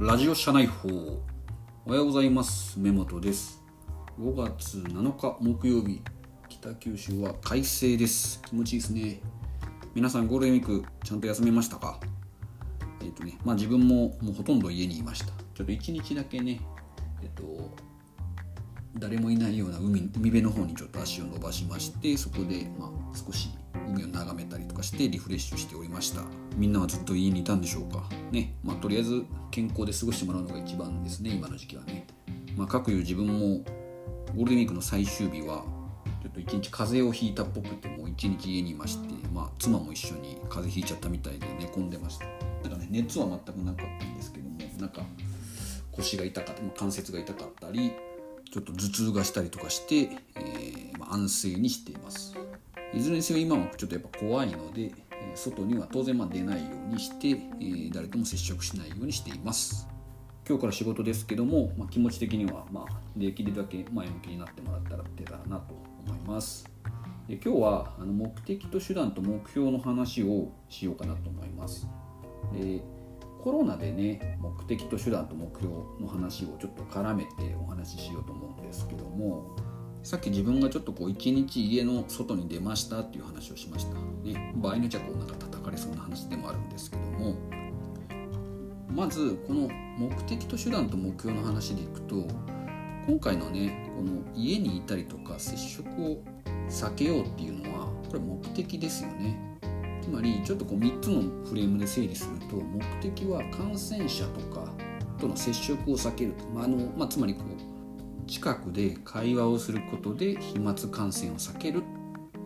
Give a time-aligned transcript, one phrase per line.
[0.00, 1.22] ラジオ社内報。
[1.86, 2.80] おはようございます。
[2.80, 3.62] 目本です。
[4.18, 6.02] 5月7日木曜日。
[6.48, 8.42] 北九州は快晴です。
[8.42, 9.20] 気持ちいいですね。
[9.94, 12.00] 皆さんゴールデンウィークちゃんと休めましたか？
[13.04, 15.26] えっ、とねまあ自分ももうほとんど家にいました。
[15.26, 16.60] ちょっと1日だけね
[17.22, 17.72] えっ、と
[18.98, 23.50] 誰もいないような海海辺の方にちょっと足を伸ばしましてそこでまあ少し
[23.86, 26.22] 海を眺めたりとかしてリフレッシュしておりました。
[26.56, 28.08] みんなはずっと家にいたんでしょうか？
[28.30, 28.54] ね。
[28.62, 32.06] まあとりあえず健康で過ごしてもらうのが一番ですね今の時期はね。
[32.56, 33.64] まあ各いう自分も
[34.34, 35.64] ゴールデンウィークの最終日は
[36.22, 42.26] ちょっと一日風邪をひいたっぽくてもう一日家にいましてまあ妻も一緒に風邪ひいちゃったみたいで寝込んでました。
[42.62, 45.02] なんかね熱は全くなかったんですけどもなんか
[45.92, 47.92] 腰が痛かった関節が痛かったり
[48.50, 52.34] ちょっと頭痛がしたりとかして、えーまあ、安静にしています。
[52.92, 54.92] いずれにせよ今はちょっとやっぱ怖いので、
[55.34, 59.88] 外には当然ま出ないようにして、え誰とも接触しないようにしています。
[60.46, 62.84] 今日から仕事ですけども、まあ、気持ち的にはま
[63.16, 65.74] できるだけ前向きになってもらったら出たらなと
[66.06, 66.70] 思います。
[67.26, 71.88] で今日はあの目的と手段と目標の話をしようかなと思います。
[72.52, 72.82] で
[73.42, 79.56] コロナでね目的と手段と目標の話をちょっと絡めてお話ししようと思うんですけども
[80.04, 83.94] さっき自分がちょっとこう一日家の外に出ましたっていう話をしました。
[84.22, 84.52] ね。
[84.54, 87.34] 場合によっちゃこうなんか叩かれそうな話でもあるんですけども。
[88.94, 92.28] まずこの目的と手段と目標の話でいくと
[93.08, 96.22] 今回のねこの家にいたりとか接触を
[96.68, 99.58] 避けようっていうのはこれ目的ですよね。
[100.02, 104.70] つまりちょっとこう3つのフレームで整理すると目的は感染者とか
[105.18, 107.63] との接触を避ける、まああのまあ、つまりこう
[108.26, 111.82] 近くで会話をすることで飛沫感染を避ける。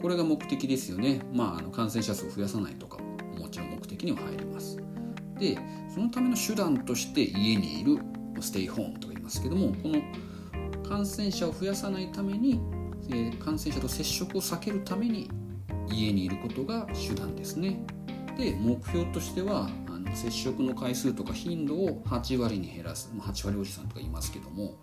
[0.00, 4.78] これが目的ですよね、まあ、あの感染者数を増やさないとかももちろん目的には入ります。
[5.38, 5.58] で
[5.94, 7.98] そのための手段として家にいる
[8.40, 10.00] ステイホームとか言いますけどもこの
[10.88, 12.60] 感染者を増やさないために、
[13.10, 15.30] えー感染者と接触を避けるために
[15.88, 17.80] 家にいることが手段ですね。
[18.36, 24.76] で目標としてはあの接触の回数とか頻度を8割に減らすまあ8割おじさんとか言いますけども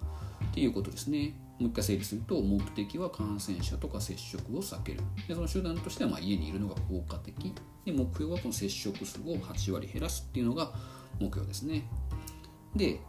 [0.57, 1.35] ていうことですね。
[1.59, 5.01] もう一回整理すると目的は感染者とか接触を避ける。
[5.27, 7.53] でその手段としてはま家にいるのが効果的。
[7.85, 10.71] で目標はこの接触数を8割減らすっていうのが
[11.19, 11.83] 目標ですね。
[12.75, 12.99] で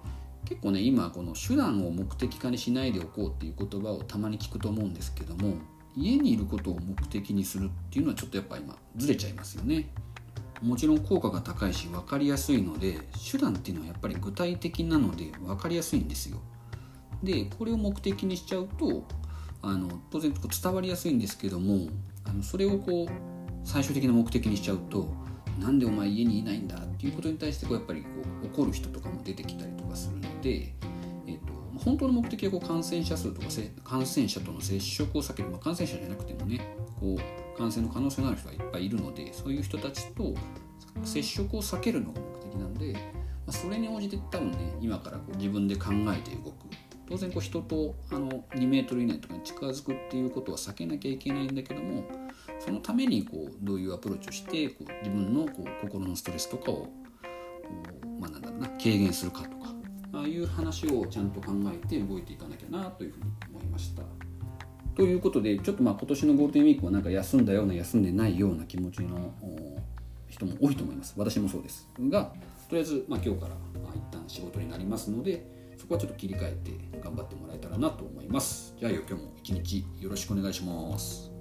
[0.44, 5.54] 結構ね今この手段を目的化にしないでおこうっていう言葉をたまに聞くと思うんですけども
[5.97, 9.88] 家にいることを目的にするっていうのはちょっとやっぱ今ずれちゃいますよね。
[10.60, 12.98] もちろん効果が高いし分かりやすいので
[13.30, 16.41] 手段っていうのはやっぱり具体的なので分かりやすいんですよ。
[17.23, 19.05] でこれを目的にしちゃうと
[19.62, 21.89] あの当然伝わりやすいんですけども
[22.25, 23.12] あのそれをこう
[23.65, 25.09] 最終的な目的にしちゃうと
[25.59, 28.09] なんでお前家にいないんだっていうことに対してこうやっぱりこ
[28.45, 30.73] う怒る人とかも出てきたりとかするので、
[31.27, 36.61] えっと本当の目的はこう感染者数とかせ感染者との接触を避ける、まあ、感染者じゃなくてもね
[37.01, 40.34] こう感染の可能性のある人がいっぱいいるのでそういう人たちと
[41.05, 43.01] 接触を避けるのが目的なので、ま
[43.49, 46.68] あ、それに応じて多分ね今からこう自分で考えて動く
[47.09, 52.05] 当然こう人とあの2メートル以内とかに近づくっていうことは避けなきゃいけないんだけども
[52.59, 56.89] そのためにこうどういうアプローチをしてこう自分のこう心のストレスとかを、
[58.21, 59.73] まあ、なんだろうな軽減するかとか
[60.13, 64.03] ああいう話をちゃんと考えて動いていかなきゃなというふうに思いました。
[64.95, 69.33] ということでちょっとまあ今年のゴールデンウィークはなんか休んだような休んでないような気持ちの
[70.29, 72.33] 人も多いと思います私もそうですが
[72.69, 73.55] とりあえずまあ今日から
[73.95, 78.75] 一旦仕事になりますのでそこはちょっと切り替えて頑張ってもらえたらなと思います。
[78.78, 81.38] じゃあ今日も一日よろしくお願いします。